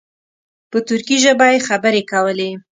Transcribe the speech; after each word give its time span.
په 0.71 0.77
ترکي 0.87 1.17
ژبه 1.23 1.45
یې 1.53 1.65
خبرې 1.67 2.01
کولې. 2.11 2.49